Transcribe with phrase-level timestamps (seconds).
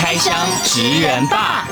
[0.00, 1.66] 开箱职人吧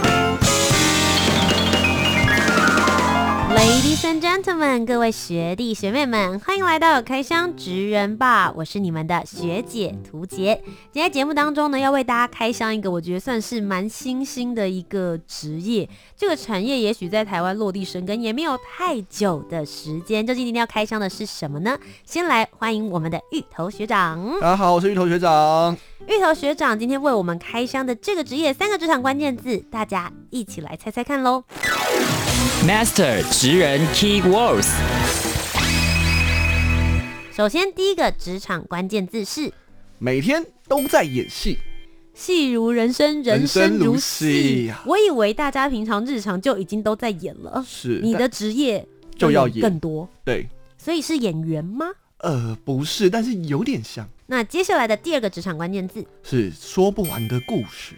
[3.55, 8.53] ！Ladies and gentlemen，各位学弟学妹们，欢迎来到开箱职人吧！
[8.57, 10.61] 我是你们的学姐涂洁。
[10.93, 15.89] 今天节目当中呢，要为大家开箱一个我觉得算是蛮新兴的一个职业。
[16.17, 20.27] 这个产业也许在台湾落地生根也没有太久的时间。
[20.27, 21.79] 究竟今天要开箱的是什么呢？
[22.05, 24.21] 先来欢迎我们的芋头学长。
[24.41, 25.77] 大家好，我是芋头学长。
[26.09, 31.43] 芋头学长今天为我们开箱的这个职业三个职场关键字，大家一起来猜猜看喽。
[32.65, 34.69] Master 职人 Key Words。
[37.33, 39.53] 首先，第一个职场关键字是
[39.99, 41.59] 每天都在演戏，
[42.15, 44.69] 戏如人生，人生如戏。
[44.69, 48.87] 如戏我以为大家平常日常就已经都在演了，是你的职业
[49.19, 50.49] 就要演更多，对，
[50.79, 51.87] 所以是演员吗？
[52.27, 54.09] 呃，不是，但是有点像。
[54.27, 57.95] 那接下来的第二个职场关键字是说不完的故事。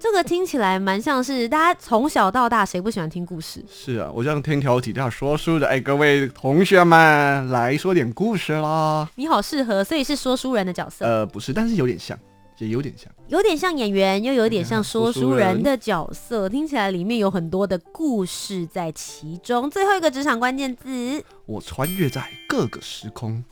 [0.00, 3.64] 这个听起来蛮像是大家从小到大谁不喜欢听故事？
[3.70, 9.08] 是啊，我像天条体大说书的，哎，各位同学们来说点故事啦。
[9.14, 11.04] 你好适合，所以是说书人的角色。
[11.04, 12.18] 呃，不是，但是有点像，
[12.66, 15.62] 也有点像，有点像演员，又有点像说书人。
[15.62, 19.70] 的角色，听起来里面有很多的故事在其中。
[19.70, 23.42] 最后一个职场关键字，我穿越在各个时空。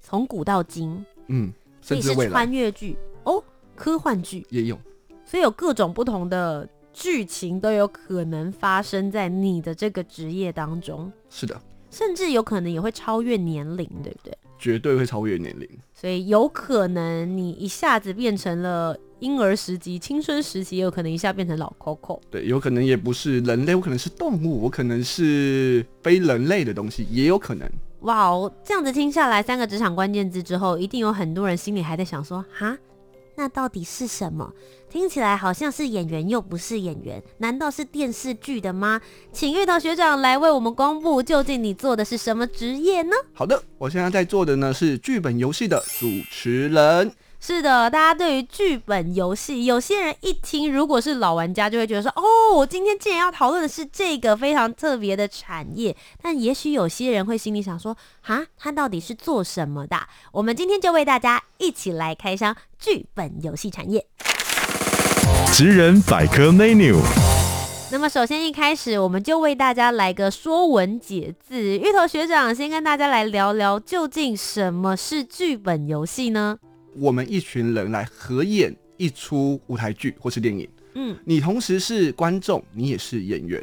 [0.00, 2.96] 从古到今，嗯，甚至是穿越剧。
[3.24, 3.42] 哦，
[3.76, 4.44] 科幻剧。
[4.50, 4.78] 也有，
[5.24, 11.12] 所以有各种不同的剧情都有可能发生在你的这个职业当中。
[11.28, 14.36] 是的，甚至有可能也会超越年龄，对不对？
[14.60, 22.20] 绝对会超越年龄，所以有可能你一下子变成了婴儿时期、青春时期，也有可能一下变成老 Coco。
[22.30, 27.66] 对，有可能也不是人类，我可能是动物，我可能是非人类的东西，也有可能。
[28.00, 32.76] 哇哦，这样子听下来，三个职场关键字之后，一定有很多人心里还在想说：哈，
[33.40, 34.52] 那到底是什么？
[34.90, 39.00] 听起来好像是演员，又不是演员，难道是电视剧的吗？
[39.32, 43.16] 请月桃学长来为我们公布，究竟你做的是什么职业呢？
[43.32, 47.10] 好的，我现在在做的呢是剧本游戏的主持人。
[47.42, 59.96] 是的，大家对于剧本游戏，有些人一听，如果是老玩家，就会觉得说：“哦，我今天竟然要讨论的是这个非常特别的产业。”但也许有些人会心里想说：“哈，他到底是做什么的？”
[60.32, 64.06] 我们今天就为大家一起来开箱剧本游戏产业。
[65.54, 66.98] 职人百科 menu。
[67.90, 71.78] 那么，首先一开始，我们就为大家来个说文解字。
[71.78, 76.58] 芋头学长先跟大家来聊聊，究竟什么是剧本游戏呢？
[76.96, 83.62] 我们一群人来合演一出舞台剧或是电影，嗯，你同时是观众，你也是演员。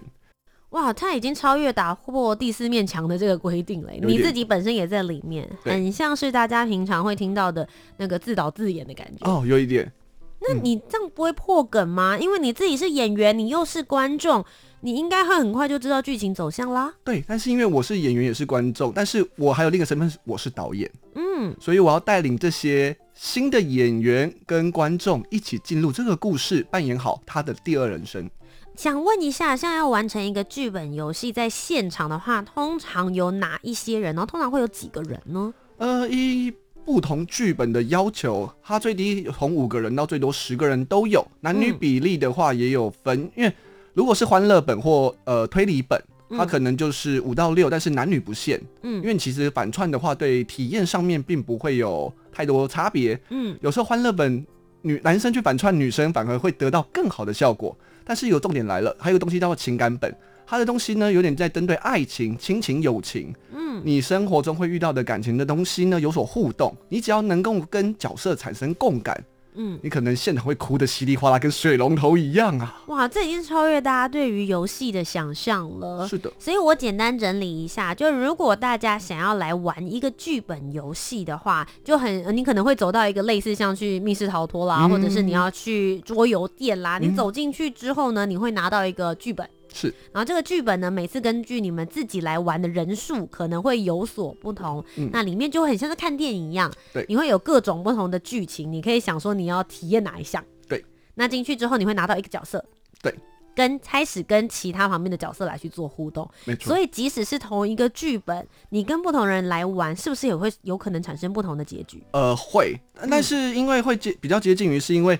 [0.72, 7.68] 哇，他已经超越打破第四面墙的这个规定了，你自己本身也在里面，很像是大家平常会听到的
[7.98, 9.26] 那个自导自演的感觉。
[9.26, 9.92] 哦，有一点。
[10.40, 12.16] 那你这样不会破梗吗？
[12.16, 14.46] 嗯，因为你自己是演员，你又是观众，
[14.82, 16.94] 你应该会很快就知道剧情走向啦。
[17.04, 20.92] 对，但是因为我是演员也是观众，但是我还有另一个身份，我是导演。
[21.16, 28.30] 嗯，所以我要带领这些新的演员跟观众一起进入这个故事，扮演好他的第二人生。
[28.76, 34.24] 想问一下，像要完成一个剧本游戏，在现场的话，通常有哪一些人呢？
[34.26, 35.54] 通常会有几个人呢？
[35.78, 36.54] 呃，一。
[36.86, 41.22] 不同剧本的要求，它最低从五个人到最多十个人都有。
[41.42, 43.54] 男女比例的话也有分，嗯、因为
[43.94, 48.58] 如果是欢乐本或呃推理本，它可能就是五到六，但是男女不限。
[48.84, 53.20] 嗯，因为其实反串的话，对体验上面并不会有太多差别。
[53.30, 54.46] 嗯，有时候欢乐本
[54.84, 57.76] 女男生去反串女生，反而会得到更好的效果。
[58.06, 60.16] 但是有重点来了，还有个东西叫做情感本。
[60.46, 66.74] 它的东西呢，有点在针对爱情、亲情、友情，嗯，你生活中会遇到的感情的东西呢，有所互动。
[66.90, 69.22] 你只要能够跟角色产生共感，
[69.58, 72.82] 嗯，你可能现场会哭的稀里哗啦，跟水龙头一样啊！
[72.86, 76.08] 哇，这已经超越大家对于游戏的想象了。
[76.08, 89.50] 是的，所以我简单整理一下，就如果大家想要来玩一个剧本游戏的话，就很你可能会走到一个类似像去密室逃脱啦，嗯，或者是你要去桌游店啦，你走进去之后呢，你会拿到一个剧本。
[89.74, 100.84] 是，然后这个剧本呢，每次根据你们自己来玩的人数可能会有所不同，嗯，那里面就很像是看电影一样，对，你会有各种不同的剧情，你可以想说你要体验哪一项，对，
[101.16, 102.64] 那进去之后，你会拿到一个角色，
[103.02, 103.14] 对，
[103.56, 106.30] 跟开始跟其他旁边的角色来去做互动。
[106.46, 106.68] 没错。
[106.68, 112.04] 所以即使是同一个剧本，你跟不同人来玩，是不是也会有可能产生不同的结局？
[112.12, 112.80] 呃，会，
[113.10, 115.20] 但是因为会接比较接近于，是因为。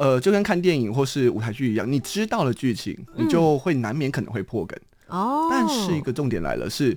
[0.00, 4.78] 呃，就跟看电影或是舞台剧一样，你知道了剧情，你就会难免可能会破梗。
[5.08, 6.96] 哦、嗯，但是一个重点来了，是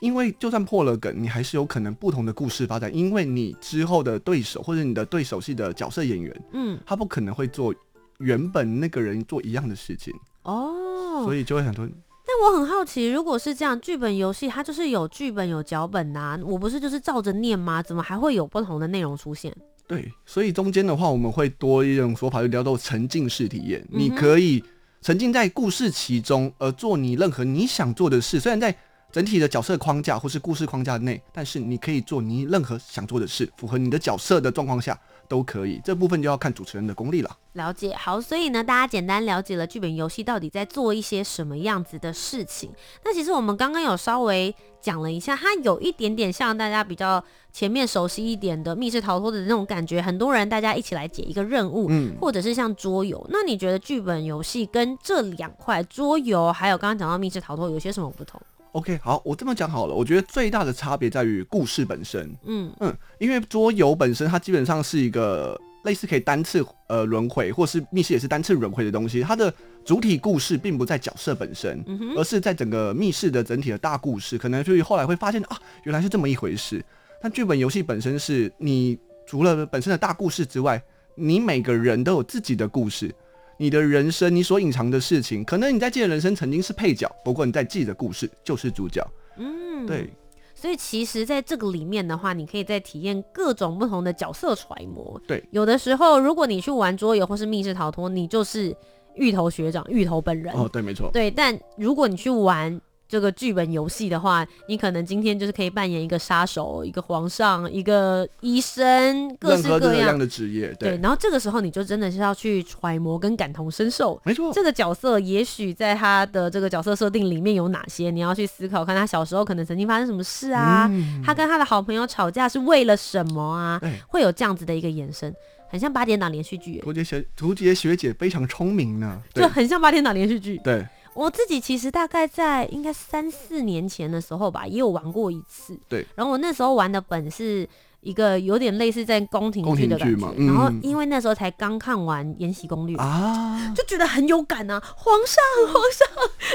[0.00, 7.74] 因为就算破了梗，你还是有可能不同的故事发展，因为你之后的对手或者你的对手戏的角色演员，嗯，他不可能会做
[8.18, 10.14] 原本那个人做一样的事情。
[10.44, 11.84] 哦，所以就会很多。
[11.84, 17.82] 但我很好奇，如果是这样，剧本游戏它就是有剧本有脚本呐、啊，我不是就是照着念吗？
[17.82, 19.52] 怎么还会有不同的内容出现？
[19.86, 23.86] 对，所以中间的话，我们会多一种说法，就叫做沉浸式体验。
[23.90, 24.64] 你可以
[25.02, 28.40] 沉浸在故事其中，而做你任何你想做的事。
[28.40, 28.74] 虽然在
[29.12, 34.98] 整体的角色框架或是故事框架内，但是你可以做你任何想做的事，符合你的角色的状况下。
[35.28, 37.36] 都可以，这部分就要看主持人的功力了。
[37.54, 42.70] 了解，好，所以呢，大家简单了解了剧本游戏到底在做一些什么样子的事情。
[43.04, 47.22] 那其实我们刚刚有稍微讲了一下，它有一点点像大家比较
[47.52, 53.24] 前面熟悉一点的密室逃脱的那种感觉，很多人大家一起来解一个任务，嗯，或者是像桌游。
[53.30, 58.40] 那你觉得剧本游戏跟这两块桌游，还有刚刚讲到密室逃脱，有些什么不同
[58.74, 59.94] ？OK，好，我这么讲好了。
[59.94, 62.28] 我觉得最大的差别在于故事本身。
[62.44, 69.22] 嗯嗯，因为桌游本身它基本上是一个类似可以单次呃轮回，或是密室也是单次轮回的东西。
[69.22, 69.52] 它的
[69.84, 74.36] 主体故事并不在角色本身，嗯、而是在整个密室的整体的大故事。
[74.36, 76.84] 可能就是后来会发现啊，原来是这么一回事。
[77.22, 80.82] 但剧本游戏本身是你除了本身的大故事之外，
[81.14, 83.14] 你每个人都有自己的故事。
[83.56, 89.06] 你的人生，你所隐藏的事情，可能你在自己的人生曾经是配角，不过你在自己的故事就是主角。
[89.36, 90.12] 嗯，对。
[90.54, 95.20] 所以其实，在这个里面的话，你可以在体验各种不同的角色揣摩。
[95.26, 98.74] 对，有的时候，如果你去玩桌游或是密室逃脱，你就是
[99.16, 100.54] 芋头学长、芋头本人。
[100.54, 101.10] 哦，对，没错。
[101.12, 102.80] 对，但如果你去玩。
[103.06, 110.74] 这个剧本游戏的话，你可能今天就是可以扮演一个杀手、一个皇上、一个医生，各式各样的职业。
[110.78, 114.20] 对，对，然后这个时候你就真的是要去揣摩跟感同身受。
[114.24, 123.80] 没错，这个角色也许在他的这个角色设定里面有哪些，你要去思考，看他小时候可能曾经发生什么事啊，嗯、他跟他的好朋友吵架是为了什么啊？
[124.08, 125.32] 会有这样子的一个延伸，
[125.68, 126.78] 很像八点档连续剧。
[126.78, 130.58] 图杰学图杰学姐非常聪明呢，就很像八点档连续剧。
[130.64, 130.84] 对。
[131.14, 135.78] 我自己其实大概在应该三四年前的时候吧，也有玩过一次。
[135.88, 136.06] 对。
[136.14, 137.68] 然后我那时候玩的本是
[138.00, 140.26] 一个有点类似在宫廷剧的感觉。
[140.36, 144.82] 嗯、然后因为那时候才刚看完《延禧攻略》啊，就觉得很有感啊！
[144.96, 146.08] 皇上，皇上，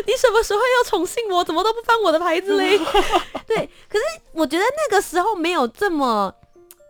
[0.05, 1.43] 你什么时候要宠幸我？
[1.43, 2.77] 怎么都不翻我的牌子嘞？
[3.47, 3.69] 对。
[3.87, 4.03] 可是
[4.33, 6.33] 我觉得那个时候没有这么。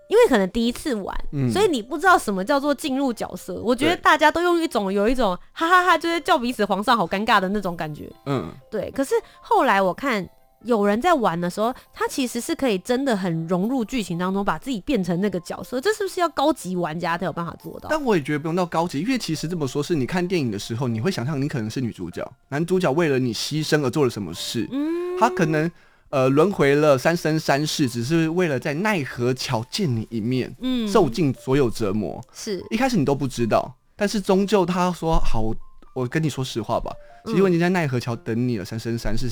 [0.10, 3.62] 因为可能第一次玩，嗯、所以你不知道什么叫做进入角色。
[3.64, 8.12] 我觉得大家都用一种有一种哈哈哈哈，就是叫彼此皇上好尴尬的那种感觉。
[8.26, 8.90] 嗯，对。
[8.90, 10.28] 可是后来我看
[10.64, 15.80] 有人在玩的时候，他其实是可以真的很融入剧情当中，把自己变成那个角色。
[15.80, 17.88] 这是不是要高级玩家才有办法做到？
[17.92, 24.68] 但我也觉得不用到高级，因为其实这么说，是你看电影的时候，你会想象你可能是女主角，男主角为了你牺牲而做了什么事。
[24.72, 25.72] 嗯，他可能。
[26.10, 32.20] 呃，轮回了三生三世，只是为了在奈何桥见你一面，嗯，受尽所有折磨。
[32.34, 35.54] 是一开始你都不知道，但是终究他说好，
[35.94, 36.92] 我跟你说实话吧，
[37.26, 39.30] 其实我已经在奈何桥等你了三生三世，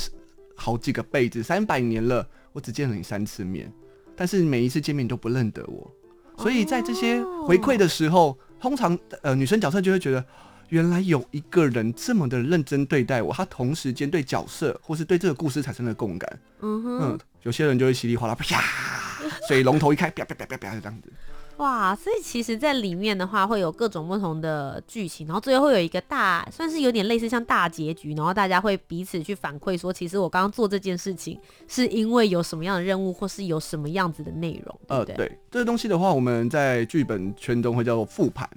[0.55, 3.71] 好几个辈子，三百年了，我只见了你三次面，
[4.15, 5.91] 但是每一次见面你都不认得我，
[6.37, 10.23] 所以在这些回馈的时候，通常呃女生角色就会觉得。
[10.69, 16.39] 原来有一个人这么的认真对待我，他同时间对角色或是对这个故事产生了共感。
[16.61, 18.61] 嗯哼，嗯，有些人就会稀里哗啦啪，
[19.47, 21.11] 水龙头一开啪啪啪啪啪这样子。
[21.57, 34.79] 哇，所以其实，在里面的话，会有各种不同的剧情，然后最后会有一个大，算是有点类似像大结局，然后大家会彼此去反馈说，其实我刚刚做这件事情，是因为有什么样的任务，或是有什么样子的内容。
[34.87, 38.47] 对对呃，对，这个东西的话，我们在剧本圈中会叫做复盘。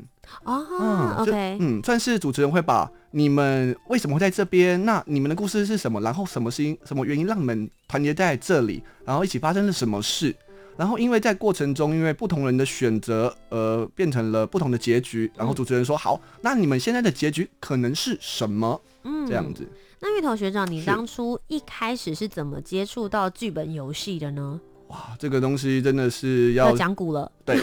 [0.44, 10.36] 哦，嗯，OK，嗯，算是主持人会把你们为什么会在这边，那你们的故事是什么，然后什么事情、什么原因让你们团结在这里，然后一起发生了什么事，
[10.80, 18.80] 然后因为在过程中，因为不同人的选择，呃，变成了不同的结局，然后主持人说，嗯、好，那你们现在的结局可能是什么？
[19.04, 19.68] 嗯，这样子。
[20.00, 24.58] 那芋头学长，你当初一开始是怎么接触到剧本游戏的呢？
[24.88, 27.58] 哇，这个东西真的是要讲古了， 对。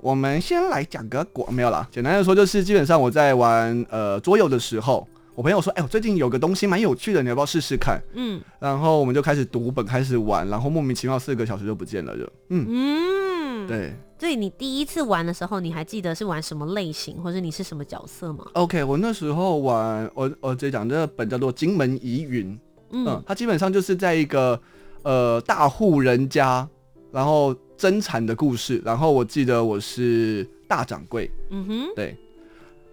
[0.00, 1.88] 我们先来讲个果，没有啦。
[1.92, 8.02] 简单的说，就是基本上我在玩呃桌游的时候，我朋友说，哎、欸，我最近有个东西蛮有趣的，你要不要试试看？
[8.14, 12.66] 嗯，然后我们就开始读本，开始玩，然后莫名其妙四个小时就不见了，就嗯。
[12.68, 22.54] 嗯，对，所以你第一次玩的时候，你还记得是玩什么类型，或者你是什么角色吗？OK，我那时候玩我我直接讲这个本叫做《金门疑云》，
[22.90, 24.60] 嗯，嗯，它基本上就是在一个
[25.02, 26.68] 呃大户人家，
[27.10, 32.14] 然后争产的故事，然后我记得我是大掌柜，嗯哼，对。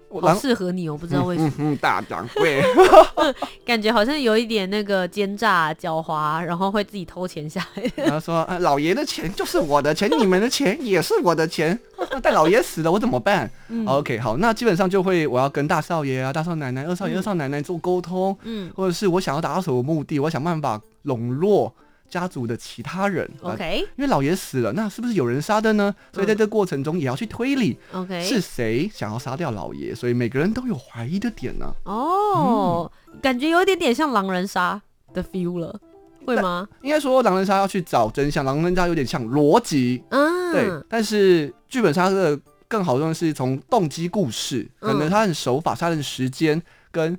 [0.09, 1.51] 好适合你，我不知道为什么。
[1.59, 2.63] 嗯，大掌柜，
[3.63, 7.83] 感觉好像有一点那个奸诈狡猾，然后会自己偷钱下来。
[8.03, 11.77] 然后说：“老爷的钱就是我的钱，你们的钱也是我的钱。
[12.11, 21.73] 那待老爷死了，我怎么办？”嗯，OK，好，那基本上就会我要跟大少爷啊、大少奶奶、二少爷、二少奶奶做沟通，嗯，或者是我想要达到什么目的，我想办法笼络。
[22.09, 25.93] 家族的其他人，OK，因为老爷死了，那是不是有人杀的呢？
[26.11, 29.93] 所以在这过程中也要去推理，OK，是谁想要杀掉老爷？
[29.93, 31.71] 所以每个人都有怀疑的点呢。
[31.83, 34.81] 哦，嗯、感觉有一点点像狼人杀
[35.13, 35.79] 的 feel 了，
[36.25, 36.67] 会吗？
[36.81, 40.85] 应该说狼人杀要去找真相，狼人杀有点像逻辑，嗯，对。
[40.89, 46.61] 但是剧本杀的更好用的是从动机故事，可能他的手法、杀人时间
[46.91, 47.17] 跟。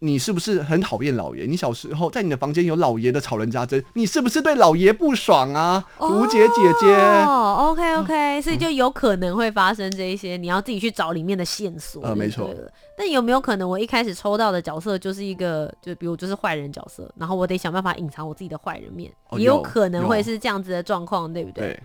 [0.00, 1.46] 你是不是很讨厌老爷？
[1.46, 5.82] 你小时候在你的房间有老爷的吵人家针，你是不是对老爷不爽啊？
[5.98, 12.02] 吴姐姐姐，哦，OK OK，所以就有可能会发生这一些，你要自己去找里面的线索。
[12.02, 12.54] 呃，没错。
[12.96, 21.68] 但有没有可能我一开始抽到的角色就是一个，就比如就是坏人角色，然后我得想办法隐藏我自己的坏人面，也有可能会是这样子的状况，对不对？
[21.68, 21.82] 对。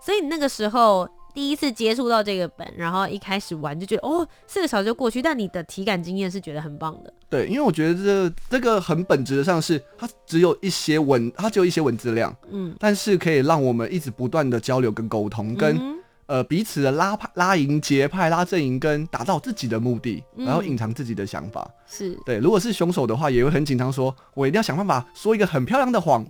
[0.00, 1.08] 所以那个时候。
[1.36, 7.12] 第一次接触到这个本，然后一开始玩就觉得哦，四个小时就过去，但你的体感经验是觉得很棒的。
[7.28, 21.70] 对，因为我觉得这这个很本质的上是它只有一些文，它只有一些文字量，嗯，但是可以让我们一直不断的交流跟沟通，跟、嗯、呃彼此的拉派、拉营结派、拉阵营，跟达到自己的目的，然后隐藏自己的想法。
[21.86, 26.26] 是、嗯、对，如果是凶手的话，也会很紧张，说我一定要想办法说一个很漂亮的谎。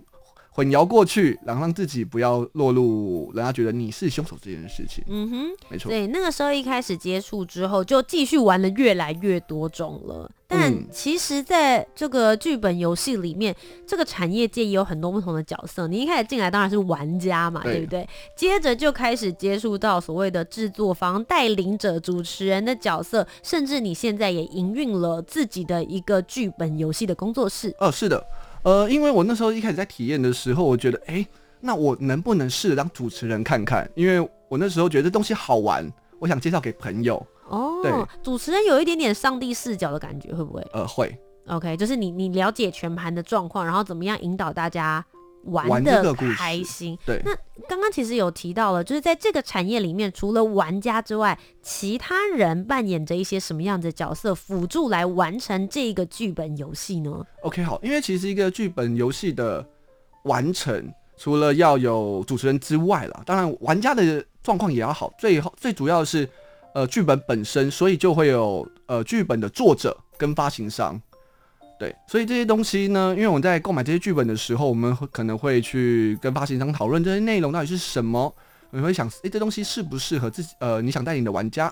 [0.57, 5.03] 混淆过去，然后让自己不要落入人家觉得你是凶手这件事情。
[5.07, 5.87] 嗯哼，没错。
[5.87, 10.27] 对，那个时候一开始接触之后，就继续玩了越来越多种了。
[10.47, 15.85] 但其实，在这个剧本游戏里面，这个产业界也有很多不同的角色。
[15.87, 18.09] 你一开始进来当然是玩家嘛，对，对不对？
[18.35, 27.75] 接着就开始接触到所谓的制作方、带领者、主持人的角色，甚至你现在也营运了自己的一个剧本游戏的工作室。
[27.77, 28.25] 哦，是的。
[28.67, 31.25] 呃，因为我那时候一开始在体验的时候，我觉得，哎，
[31.61, 33.89] 那我能不能试着当主持人看看？
[33.95, 34.19] 因为
[34.49, 37.15] 我那时候觉得这东西好玩，我想介绍给朋友。
[37.47, 40.61] 哦，对，主持人有一点点上帝视角的感觉，会不会？
[40.73, 41.17] 呃，会。
[41.47, 45.05] OK，就是你你了解全盘的状况，然后怎么样引导大家。
[45.47, 47.21] 玩的开心，对。
[47.25, 47.35] 那
[47.67, 59.65] 刚刚其实有提到了，就是在这个产业里面，除了玩家之外，其他人扮演着一些什么样的角色，辅助来完成这个剧本游戏呢？OK，好，因为其实一个剧本游戏的
[60.23, 65.11] 完成，除了要有主持人之外了，当然玩家的状况也要好。
[65.17, 66.29] 最后最主要的是，
[66.73, 71.01] 呃，剧本本身，所以就会有呃剧本的作者跟发行商。
[71.79, 78.33] 对，所以这些东西呢，因为我们在购买这些剧本的时候，我们可能会去跟发行商讨论这些内容到底是什么，
[78.71, 80.55] 你会想，诶，这东西适不适合自己？
[80.59, 81.71] 呃，你想带领的玩家？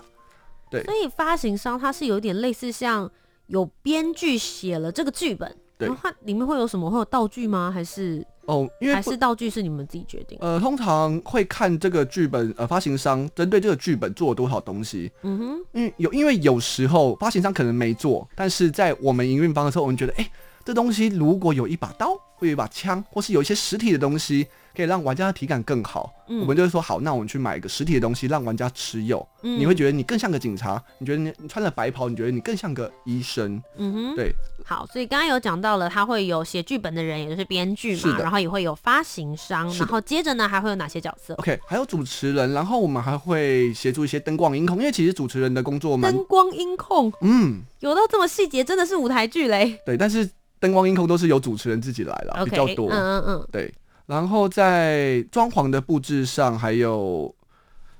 [0.70, 3.10] 对，所以发行商它是有点类似像
[3.46, 6.90] 有编剧写了这个剧本，对，然后它里面会有什么？
[6.90, 7.70] 会有道具吗？
[7.72, 8.24] 还是？
[8.46, 10.38] 哦，因为还是道具是你们自己决定。
[10.40, 15.10] 呃，通常会看这个剧本，呃，发行商针对这个剧本做了多少东西。
[15.22, 20.30] 嗯哼，因为有，因为有时候发行商可能没做，但是在我们营运方的时候，我们觉得，哎，
[20.64, 24.46] 这东西如果有一把刀，会有一把枪，或是有一些实体的东西。
[24.76, 34.30] 可以让玩家的体感更好，嗯、我们就会说好，那我们去买一个实体的东西让玩家持有，嗯、你会觉得你更像个警察，你觉得你你穿了白袍，你觉得你更像个医生，嗯哼，对，
[34.64, 50.28] 好，所以刚刚有讲到了，他会有写剧本的人，也就是编剧嘛，然后也会有发行商，然后接着呢还会有哪些角色？OK，还有主持人，然后我们还会协助一些灯光音控，因为其实主持人的工作嘛，灯光音控，嗯，有到这么细节，真的是舞台剧嘞，对，但是
[50.60, 53.72] 灯光音控都是由主持人自己来了，okay, 比较多，嗯嗯嗯，对。
[54.06, 57.34] 然后在装潢的布置上，还有，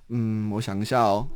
[0.09, 1.27] 嗯，我想一下哦，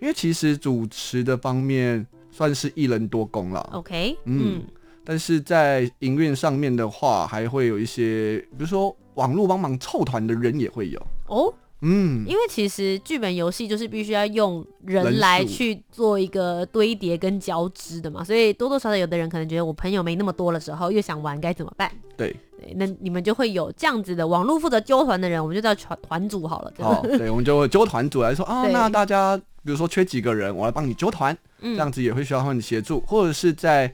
[0.00, 3.60] 因为其实主持的方面算是一人多工了。
[3.72, 4.62] OK，嗯，嗯，
[5.04, 11.00] 但是在营运上面的话，还会有一些，比如说网络帮忙凑团的人也会有。
[11.28, 11.54] 哦。
[11.86, 21.92] 嗯，因为其实剧本游戏就是必须要用人来去做一个堆叠跟交织的嘛，所以多多少少有的人可能觉得我朋友没那么多的时候，又想玩该怎么办？
[22.16, 26.72] 对，对，那你们就会有这样子的网络负责揪团的人，我们就叫团团组好了。
[26.78, 33.92] 哦，对，我们就会揪团组来说啊，那大家比如说缺几个人，我来帮你揪团，嗯、这样子也会需要他们协助，或者是在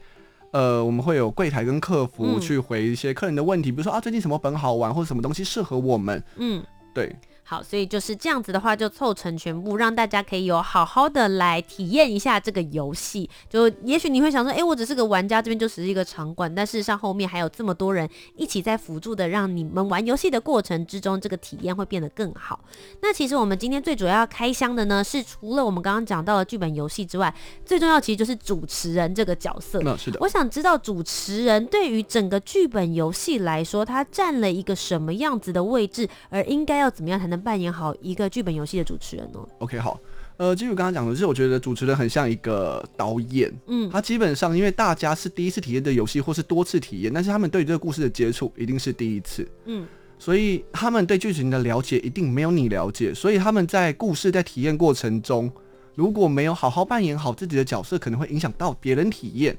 [0.51, 6.63] 呃，我们会有柜台跟客服去回一些客人的问题，嗯、比如说啊，最近什么本好玩，或者什么东西适合我们，嗯，
[6.93, 7.15] 对。
[7.51, 13.29] 好，所以就是这样子的话，就凑成全部，让大家可以有好好的来体验一下这个游戏。
[13.49, 22.57] 就也许你会想说，哎、欸，我只是个玩家，这边就只是一个场馆，但事实上后面还有这么多人一起在辅助的，让你们玩游戏的过程之中，这个体验会变得更好。
[23.01, 29.81] 那其实我们今天最主要要开箱的呢，是除了我们刚刚讲到的剧本游戏之外，最重要其实就是主持人这个角色。
[29.81, 30.17] 那是的。
[30.21, 39.99] 我想知道主持人对于整个剧本游戏来说，他占了一个什么样子的位置，而应该要怎么样才能扮演好一个剧本游戏的主持人呢？OK，好，
[40.37, 49.85] 呃，基于刚刚讲的是，我觉得主持人很像一个导演，嗯，他基本上因为大家是第一次体验的游戏，或是多次体验，但是他们对这个故事的接触一定是第一次，嗯，
[50.19, 55.51] 所以他们对剧情的了解一定没有你了解，所以他们在故事在体验过程中，
[55.95, 59.57] 如果没有好好扮演好自己的角色，可能会影响到别人体验。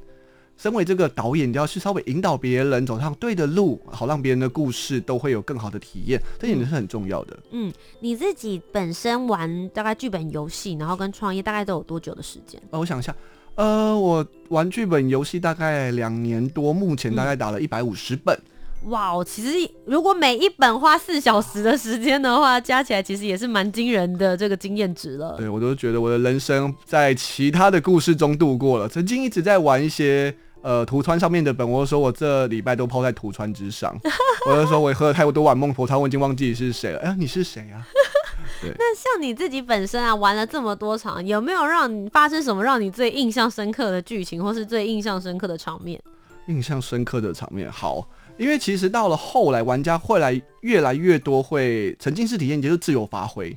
[0.57, 7.39] 身为这个导演，你要去稍微引导别人走上对的路，好让别人的故事都会有更好的体验，这点是很重要的。
[7.51, 12.63] 嗯，你自己本身玩大概剧本游戏，然后跟创业大概都有多久的时间？
[12.71, 13.15] 呃，我想一下，
[13.57, 18.35] 呃，我玩剧本游戏大概两年多，目前大概打了一百五十本。
[18.37, 18.52] 嗯
[18.87, 25.37] 哇哦，其实如果每一本花四小时的时间的话，加起来其实也是蛮惊人的这个经验值了。
[25.39, 28.89] 对，我都觉得我的人生在其他的故事中度过了。
[28.89, 33.97] 曾经一直在玩一些呃图川上面的本，我就说我这礼拜都泡在图川之上。
[34.49, 36.99] 我就说我喝了太多碗孟婆汤，我已经忘记是谁了。
[37.01, 37.87] 哎呀，你是谁啊？
[38.61, 38.73] 对。
[38.77, 46.03] 那像你自己本身啊，玩了这么多场，有没有让你发生什么让你最印象深刻的剧情，或是最印象深刻的场面？
[46.49, 48.05] 印象深刻的场面，好。
[48.43, 53.57] 因为其实到了后来，玩家会来越来越多，会沉浸式体验，也就是自由发挥。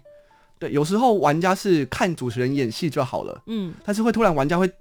[0.60, 4.72] 对，有时候玩家是看主持人演戏就好了，嗯，但是会突然玩家会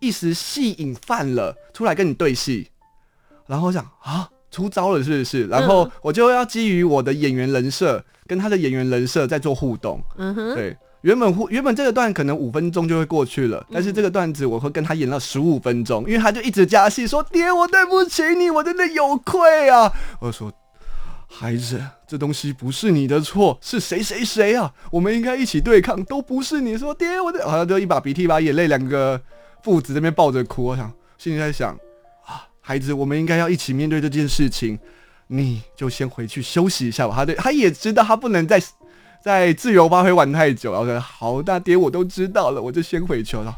[0.00, 2.70] 一时戏瘾犯了，出来跟你对戏，
[3.46, 5.46] 然后想啊，出招了是不是？
[5.48, 10.74] 然后我就要基于我的演员人设跟他的演员人设在做互动，嗯哼，对。
[11.06, 20.52] 原本原本这个段可能五分钟就会过去了，但是这个段子我会跟他演到十五分钟，因为他就一直加戏说：“爹，我对不起你，我真的有愧啊。”我说
[21.30, 24.74] ：“孩子，这东西不是你的错，是谁谁谁啊？
[24.90, 29.20] 我们应该一起对抗，都不是你说爹，我的好像就一把鼻涕一把眼泪，两个
[29.62, 30.64] 父子这边抱着哭。
[30.64, 31.72] 我想心里在想
[32.26, 34.76] 啊，孩子，我们应该要一起面对这件事情，
[35.28, 37.14] 你就先回去休息一下吧。
[37.14, 38.60] 他对他也知道他不能再。
[39.26, 43.52] 在自由发挥玩太久，然后说好，大爹我都知道了，我就先回球了。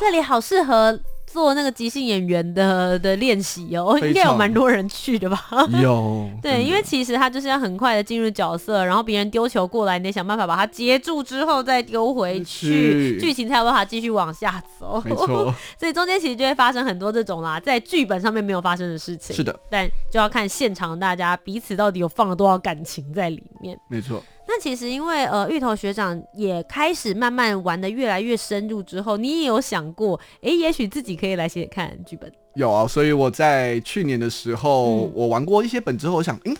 [0.00, 5.40] 这里好适合做那个即兴演员的的练习哦， 应该有蛮多人去的吧？
[5.80, 15.00] 有， 对，因为其实他就是要很快的进入角色，然后别人丢球过来，你得想办法把它接住之后再丢回去，剧情才有办法继续往下走。
[15.04, 19.36] 没错， 所以中间其实就会发生很多这种啦，在剧本上面没有发生的事情。
[19.36, 23.78] 是的，但就要看现场大家彼此到底有放了多少感情在里面。
[23.86, 24.20] 没错。
[24.60, 32.30] 那其实因为呃，芋头学长也开始慢慢玩的越来越深入之后，你也有想过，哎、欸，也许自己可以来写看剧本。
[32.56, 36.54] 有啊，所以我在去年的时候，嗯、我玩过一些本之后，我想，嗯，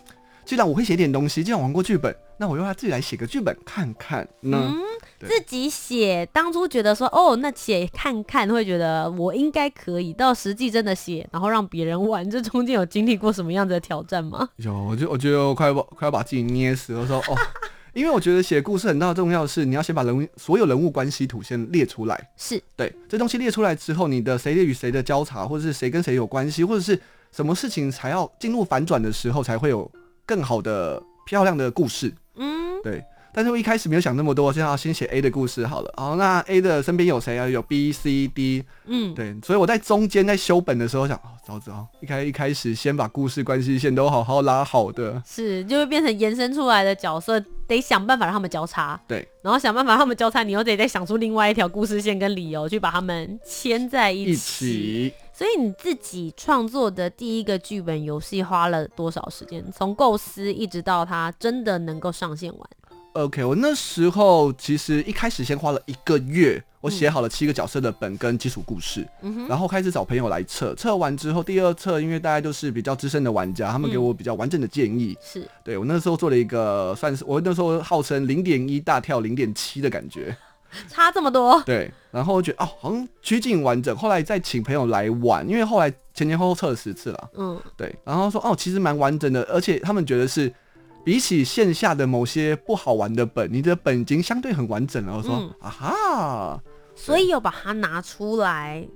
[0.46, 4.72] 既然我会写点东西，既然玩过剧本，那我又要自己来写个剧本看看呢。
[4.72, 4.80] 嗯，
[5.28, 14.48] 自己写，当初觉得说，哦，那写看看，会觉得我应该可以，到实际真的写，然后让别人玩，这中间有经历过什么样子的挑战吗？
[14.56, 17.36] 有，我就我觉得我快要把快要把自己捏死了，我说哦。
[17.92, 22.30] 因为我觉得写故事很大重要的是，你要先把人物所有人物关系图先列出来。
[22.36, 27.00] 是对，这东西列出来之后，你的谁与谁的交叉，或者是谁跟谁有关系，或者是
[27.32, 29.90] 什么事情才要进入反转的时候，才会有
[30.24, 32.12] 更好的漂亮的故事。
[32.36, 33.02] 嗯，对。
[33.32, 35.92] 但是我一开始没有想那么多，先要先写 A 的故事好了。
[35.96, 37.48] 哦，那 A 的身边有谁啊？
[37.48, 38.64] 有 B、C、D。
[38.86, 39.36] 嗯，对。
[39.44, 45.22] 所以我在中间在修本的时候想，哦，糟糟，一开一开始先把故事关系线都好好拉好的。
[45.24, 49.00] 是，就会变成延伸出来的角色，得想办法让他们交叉。
[49.06, 49.26] 对。
[49.42, 54.32] 然后想办法让他们交叉，你又得再想出另外一条故事线跟理由去把他们牵在一起。
[54.32, 55.14] 一起。
[55.32, 59.64] 所以你自己创作的第一个剧本游戏花了多少时间？
[59.72, 62.70] 从构思一直到它真的能够上线玩。
[63.12, 70.72] OK，我那时候其实一开始先花了一个月，我写好了七个角色的本跟基础故事，嗯、然后开始找朋友来测。
[70.76, 75.18] 测完之后，第二测因为大家都是比较资深的玩家，他们给我比较完整的建议。
[75.20, 80.36] 是、嗯、对我那时候做了一个算是我那时候号称零点一大跳零点七的感觉，
[80.88, 81.60] 差这么多。
[81.66, 83.94] 对，然后我觉得哦，好像趋近完整。
[83.96, 87.30] 后来再请朋友来玩，因为后来前前后后测了十次了。
[87.36, 90.52] 嗯，对，然后说哦，其实蛮完整的，而且他们觉得是。
[91.02, 95.16] 比起线下的某些不好玩的本，你的本已经相对很完整了。
[95.16, 96.62] 我说、嗯、啊哈，
[96.94, 98.86] 所以有把它拿出来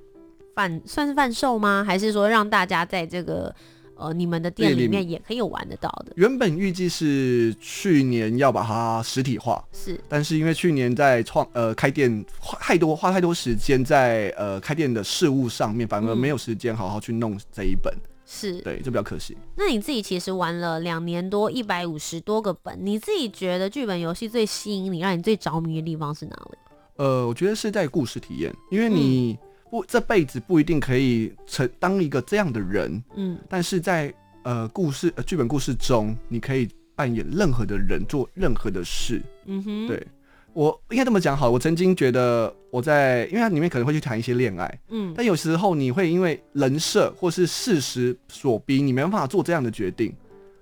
[0.55, 1.83] 贩，算是贩售吗？
[1.87, 3.55] 还是说让大家在这个
[3.97, 6.13] 呃你们的店里面也可以有玩得到的。
[6.17, 17.95] 原本预计是去年要把它实体化，是，但是因为去年在创呃开店花太多花太多时间在呃开店的事物上面，反而没有时间好好去弄这一本，
[18.27, 18.61] 是。
[18.63, 19.37] 对，这比较可惜。
[19.57, 26.59] 那你自己其实玩了两年多，一百五十多个本，你自己觉得剧本游戏最吸引你、让你最着迷的地方是哪里？
[26.97, 29.37] 呃，我觉得是在故事体验，因为你
[29.69, 40.07] 不、嗯、这辈子不一定可以成当一个这样的人，嗯，但是在呃故事呃剧本故事中，你可以扮演任何的人，做任何的事，嗯哼，对，
[40.55, 50.15] 我应该这么讲好，我曾经觉得我在，因为它里面可能会去谈一些恋爱，嗯，但有时候你会因为人设或是事实所逼，你没办法做这样的决定，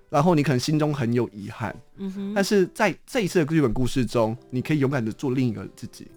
[0.09, 6.07] 然后你可能心中很有遗憾，嗯哼，但是在这一次的剧本故事中，你可以勇敢的做另一个自己。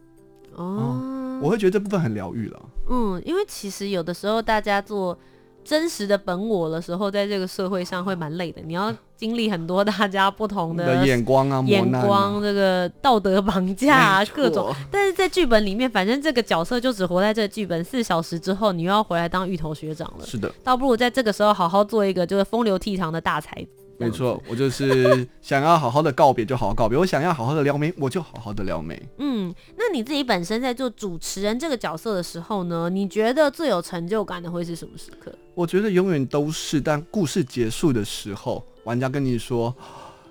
[0.55, 2.69] 哦、嗯，我会觉得这部分很疗愈了。
[2.89, 5.19] 嗯，因为其实有的时候大家做
[5.67, 8.63] 真实的本我的时候，在这个社会上会蛮累的。
[8.63, 14.73] 你要经历很多大家不同的，的眼光啊，眼光，这个道德绑架啊，各种。
[14.91, 20.25] 但是在剧本里面，反正这个角色就只活在这个剧本四小时之后，你又要回来当芋头学长了。
[20.25, 23.86] 是的，倒不如在这个时候好好做一个就是风流倜傥的大才子。
[23.99, 29.01] 没错，我就是 想要好好的告别就好好告别，我想要好好的撩妹，我就好好的撩妹。
[29.19, 35.33] 嗯，那你自己本身在做主持人这个角色的时候呢，你觉得最有成就感的会是什么时刻？
[35.55, 39.75] 我觉得永远都是当故事结束的时候，玩家跟你说：“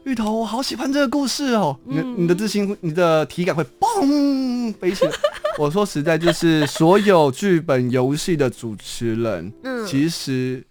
[0.05, 1.75] 芋头，我好喜欢这个故事哦。
[1.87, 5.11] 嗯”你你的自信，你的体感会嘣飞起来。
[5.57, 10.63] 我说实在，就是所有剧本游戏的主持人，嗯，其实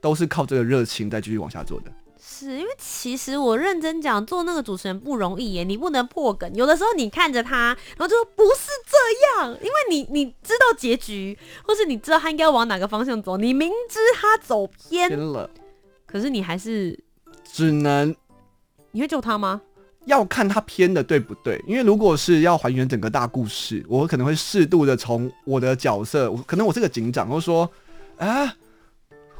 [0.00, 1.92] 都是靠这个热情再继续往下做的。
[2.40, 6.50] 是因为其实我认真讲，做那个主持人不容易耶，你不能破梗。
[6.54, 15.50] 有的时候你看着他，然后就说不是这样，因为你你知道结局，或是你知道他应该往哪个方向走，你明知他走偏了，
[16.06, 16.98] 可是你还是
[17.44, 18.14] 只能。
[18.92, 19.60] 你会救他吗？
[20.06, 21.62] 要看他偏的对不对？
[21.66, 27.70] 因为如果是要还原整个大故事，我可能会适度的从我的角色，可能我是个警长，或者说
[28.16, 28.56] 啊。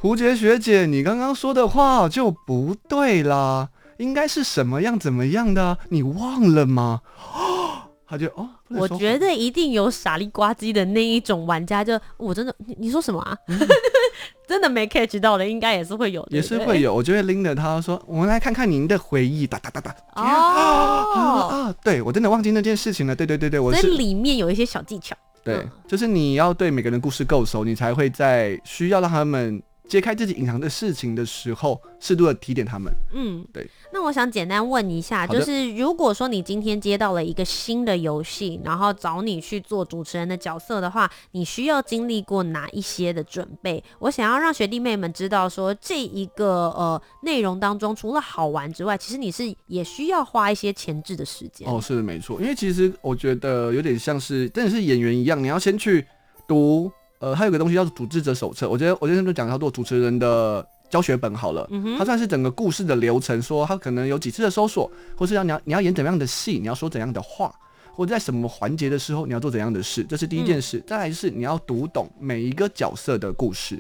[0.01, 5.77] 胡杰学姐，你刚刚说的话就不对啦，应该是什么样怎么样的？
[5.91, 7.03] 你忘了吗？
[7.37, 13.37] 哦，他就哦，我觉得一定有傻里呱唧的那一种玩家就，就我真的你你说什么啊？
[13.49, 13.59] 嗯、
[14.49, 16.95] 真的没 catch 到的，应该也是会有的，也是会有。
[16.95, 19.95] 我就会拎着他说，我们来看看您的回忆，哒哒哒哒。
[20.15, 23.15] 哦啊，啊，对我真的忘记那件事情了。
[23.15, 25.15] 对对对对，我是里面有一些小技巧。
[25.45, 29.63] 对，嗯、就是你要对每个人故事够熟，你才会在需要让他们。
[29.91, 32.93] 揭开自己隐藏的事情的时候，适度的提点他们。
[33.13, 33.69] 嗯，对。
[33.93, 43.83] 那我想简单问一下，就是如果说你今天接到了一个新的游戏，然后找你去做主持人的角色的话，你需要经历过哪一些的准备？
[43.99, 51.69] 我想要让学弟妹们知道，说这一个呃内容当中，除了好玩之外，其实你是也需要花一些前置的时间。
[51.69, 52.41] 哦，是的，没错。
[52.41, 56.07] 因为其实我觉得有点像是真的是演员一样，你要先去
[56.47, 56.89] 读。
[57.21, 61.69] 呃，还有个东西叫做组织者手册，我觉得我今天就讲叫做主持人的教学本好了。
[61.99, 67.55] 它算是整个故事的流程，说它可能有几次的搜索，或是要你要你要演怎样的戏，你要说怎样的话，
[67.93, 70.79] 或者在什么环节的时候你要做怎样的事，这是第一件事。
[70.79, 73.79] 嗯、再来是你要读懂每一个角色的故事。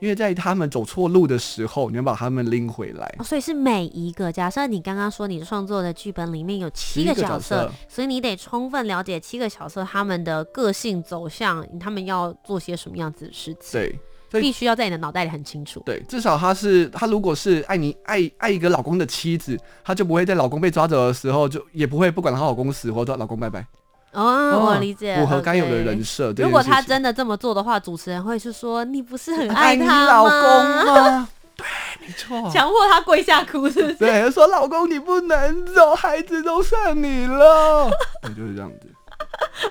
[0.00, 3.14] 因为在他们走错路的时候，你要把他们拎回来。
[3.18, 4.32] 哦，所以是每一个。
[4.32, 13.98] 假设你刚刚说你创作的剧本里面有七个角色，角色，所以你得充分了解七个角色他们的个性走向，他们要做些什么样子的事情。
[14.30, 15.82] 对，必须要在你的脑袋里很清楚。
[15.84, 23.66] 对，至少他是他如果是爱你爱爱一个老公的妻子，他就不会在老公被抓走的时候，就也不会不管他老公死活，说老公拜拜。
[24.12, 26.32] 哦，我理解，符合该有的人设。
[26.38, 31.28] 如果他真的这么做的话，主持人会是说：“你不是很爱他吗？”爱你老公吗？
[31.56, 31.66] 对，
[32.06, 32.50] 没错。
[32.50, 33.94] 强迫他跪下哭，是不是？
[33.94, 37.88] 对，说老公你不能走，孩子都剩你了。
[38.22, 38.88] 对，就是这样子。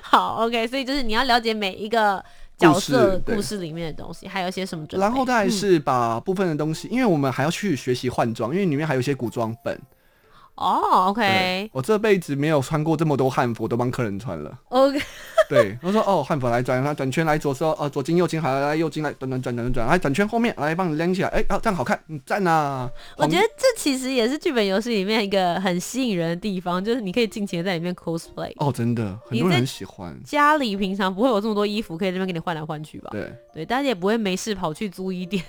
[0.00, 2.24] 好，OK，所以就是你要了解每一个
[2.56, 5.04] 角色故事里面的东西，还有一些什么准备。
[5.04, 9.78] 然后再来是把部分的东西，嗯、因为我们还要去学习换装，因为里面还有一些古装本。
[10.60, 14.58] 哦、oh，OK，我这辈子没有穿过这么多汉服，都帮客人穿了。
[14.68, 15.00] OK，
[15.48, 22.90] 对，他说哦，汉服来转，他转圈来左手，呃，左进右进，好来右进来，转转转转转，来转圈后面来帮你拎起来，哎、欸，啊，这样好看，嗯，赞呐。
[23.16, 28.52] 我觉得这其实也是剧本游戏里面一个很吸引人的地方，就是你可以尽情的在里面 cosplay。
[28.56, 30.14] 哦，真的，很多人很喜欢。
[30.24, 33.08] 家里平常不会有这么多衣服可以这边给你换来换去吧？
[33.10, 35.42] 对，对，大家也不会没事跑去租衣店。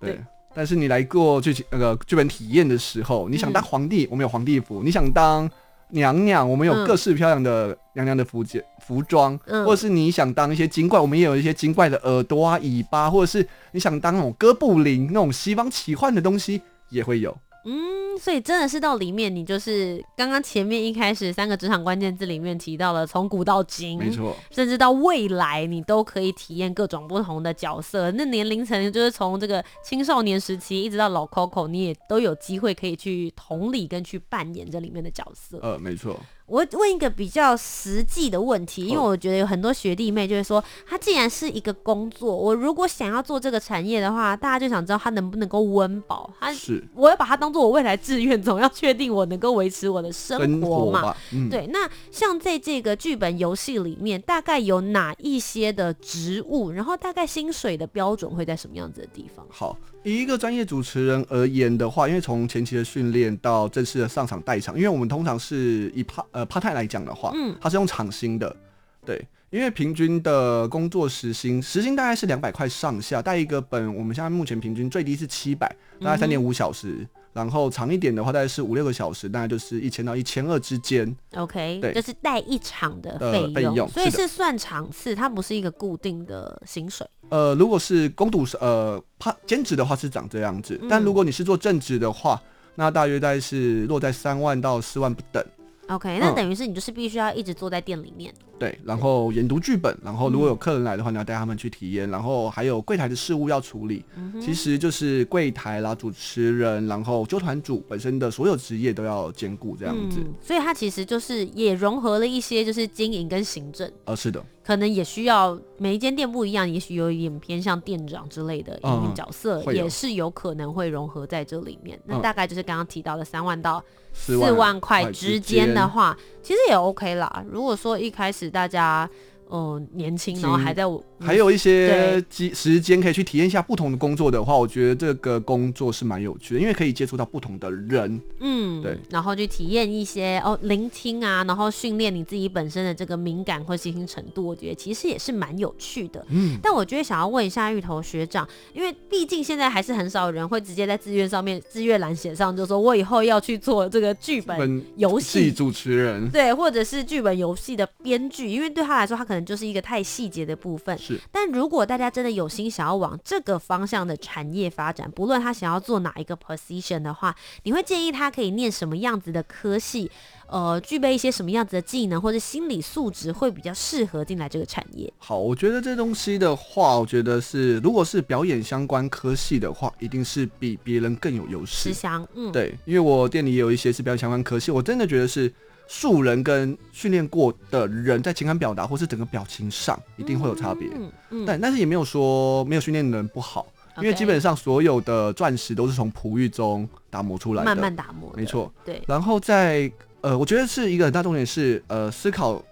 [0.00, 0.12] 对。
[0.12, 0.24] 对
[0.54, 5.48] 但是你来过剧情那个剧本体验的时候，你想当皇帝，嗯、我们有皇帝服；你想当
[5.90, 6.86] 娘娘，我们有嗯。
[6.86, 9.64] 各式漂亮的娘娘的服件、服装，嗯。
[9.64, 17.36] 或者是你想当一些精怪，我们也有一些精怪的耳朵啊、尾巴，或者是你想当那种哥布林那种西方奇幻的东西，也会有。
[17.64, 28.10] 嗯，所以真的是到里面，你就是刚刚前面一开始三个职场关键字里面提到了，从古到今，没错，甚至到未来，你都可以体验各种不同的角色。
[28.12, 35.58] 那年龄层就是从这个青少年时期一直到老 Coco，你也都有机会可以去同理跟去扮演这里面的角色。
[35.62, 36.18] 呃，没错。
[36.50, 46.28] 我问一个比较实际的问题，因为我觉得有很多学弟妹就会说，他既然是一个工作，我如果想要做这个产业的话，大家就想知道他能不能够温饱。
[46.40, 51.02] 他是我要把它当做我未来志愿，总要确定我能够维持我的生生活嘛。
[51.02, 59.46] 活，嗯，对，那像在这个剧本游戏里面，大概有哪一些的职务，然后大概薪水的标准会在什么样子的地方？
[59.48, 67.54] 好，以一个专业主持人而言的话，因为从前期的训练到正式的上场带场，因为我们通常是以 part 呃 part time 来讲的话，嗯。
[67.60, 68.56] 它是用场薪的，
[69.04, 75.68] 对，因为平均的工作时薪，时薪大概是两百块上下，带一个本，我们现在目前平均最低是七百，
[76.00, 87.06] 大概三点五小时，然后长一点的话大概是五六个小时，大概就是一千到一千二之间，OK，对就是带一场的呃费用，所以是算场次，它不是一个固定的薪水。
[87.28, 92.40] 呃，如果是工读呃 part 兼职的话是长这样子，但如果你是做正职的话，
[92.74, 95.44] 那大约大概是落在三万到四万不等。
[95.88, 98.34] OK，那嗯等于是你就是必须要一直坐在店里面。
[98.60, 104.04] 对，然后研读剧本，然后如果有客人来的话，你要带他们去体验，然后还有柜台的事务要处理，
[104.38, 110.18] 其实就是柜台啦、主持人，然后纠团组本身的所有职业都要兼顾这样子。
[110.20, 121.98] 嗯，所以它其实就是也融合了一些就是经营跟行政，呃，是的，可能也需要每一间店不一样，也许有一点偏向店长之类的营运嗯角色，也是有可能会融合在这里面。
[122.04, 122.20] 那嗯。
[122.20, 127.42] 大概就是刚刚提到的三万到四四万块块之间的话，其实也 OK 啦。
[127.48, 129.08] 如果说一开始大家
[129.50, 138.20] 呃年轻，然后还在我还有一些机时间可以去体验一下不同的工作的话，我觉得这个工作是蛮有趣的，因为可以接触到不同的人。
[138.40, 146.24] 嗯，对，然后去体验一些哦，聆听啊，然后训练你自己本身的这个敏感或细心程度，我觉得其实也是蛮有趣的。
[146.30, 155.20] 嗯，但我觉得想要问一下芋头学长，因为毕竟现在还是很少人会直接在志愿上面志愿栏写上，就说我以后要去做这个剧本本游。
[155.20, 160.96] 戏主持人对，或者是剧本游戏的编剧，因为对他来说，他可能就是一个太细节的部分。
[160.98, 170.10] 是但如果大家真的有心想要往这个方向的产业发展，不论他想要做哪一个 position 的话，你会建议他可以念什么样子的科系？
[170.46, 175.12] 呃，具备一些什么样子的技能或者心理素质会比较适合进来这个产业？
[175.16, 181.90] 好，我觉得这东西的话，我觉得是如果是表演相关科系的话，一定是比别人更有优势。
[181.90, 185.52] 石祥，嗯，对，因为我店里也有一些是表演相关科系，我真的觉得是
[185.92, 190.88] 素人跟训练过的人在情感表达或是整个表情上一定会有差别。
[190.94, 197.66] 嗯嗯，但但是也没有说没有训练的人不好，因为基本上所有的钻石都是从璞玉中打磨出来的。
[197.66, 198.72] 慢慢打磨，没错。
[198.84, 202.64] 对，然后在呃，我觉得是一个很大重点是呃，思考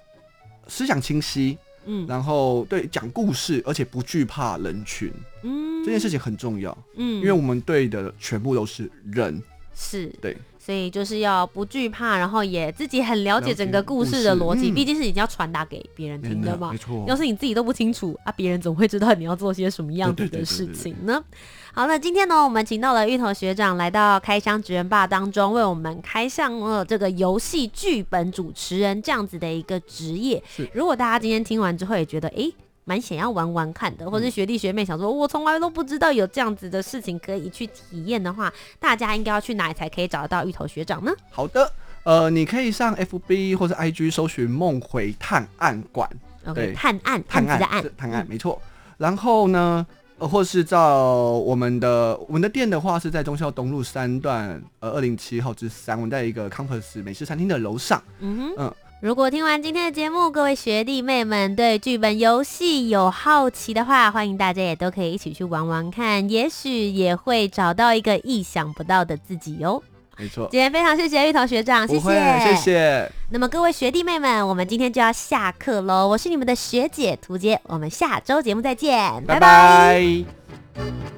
[0.68, 9.42] 思想清晰，嗯然后对讲故事，而且不惧怕人群，嗯，这件事情很重要，嗯，因为我们对的全部都是人，
[9.74, 10.37] 是对。
[10.68, 16.76] 所以就是要不惧怕，然后也自己很了解整个故事的逻辑，毕竟是已经要传达给别人听的嘛没。
[16.76, 17.07] 错。
[17.09, 21.24] 要是你自己都不清楚啊，别人怎么会知道你要做些什么样子的事情呢？
[21.72, 30.42] 好，那今天呢，我们请到了芋头学长来到开箱职人吧当中，为我们开箱了这个游戏剧本主持人这样子的一个职业。
[30.74, 32.52] 如果大家今天听完之后也觉得，诶。
[32.88, 41.12] 蛮想要玩玩看的，或是学弟学妹想说，我从来都不知道有这样子的事情可以去体验的话，大家应该要去哪里才可以找得到芋头学长呢？
[41.31, 41.70] 好的，
[42.05, 46.09] 呃，你可以上 FB 或者 IG 搜寻“梦回探案馆
[46.46, 48.59] OK，对探案，探案的案，探案，嗯没错。
[48.96, 58.03] 然后呢，呃，或是到我们的我们的店的话，是在忠孝东路三段呃二零七号之三，我们在一个 Compass 美式餐厅的楼上。
[58.20, 69.80] 嗯哼，嗯如果听完今天的节目，各位学弟妹们对剧本游戏有好奇的话，欢迎大家也都可以一起去玩玩看，也许也会找到一个意想不到的自己哦。
[70.16, 73.12] 没错，今天非常谢谢芋头学长，谢，谢，谢谢。
[73.30, 79.38] 那么各位学弟妹们，我们今天就要下课喽，我是你们的学姐涂洁，我们下周节目再见，拜。
[79.38, 81.17] 拜拜